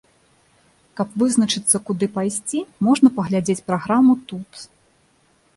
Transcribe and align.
Каб 0.99 1.07
вызначыцца, 1.23 1.75
куды 1.89 2.09
пайсці, 2.17 2.59
можна 2.87 3.13
паглядзець 3.19 3.63
праграму 3.71 4.13
тут. 4.33 4.49